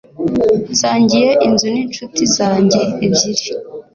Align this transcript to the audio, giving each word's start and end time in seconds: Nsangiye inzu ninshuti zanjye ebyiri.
Nsangiye 0.71 1.29
inzu 1.47 1.67
ninshuti 1.73 2.21
zanjye 2.35 2.81
ebyiri. 3.05 3.47